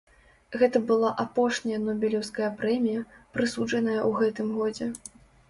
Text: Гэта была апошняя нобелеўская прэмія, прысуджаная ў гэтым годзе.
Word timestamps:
Гэта 0.59 0.77
была 0.91 1.11
апошняя 1.23 1.79
нобелеўская 1.83 2.49
прэмія, 2.63 3.05
прысуджаная 3.37 4.01
ў 4.09 4.25
гэтым 4.25 4.47
годзе. 4.57 4.91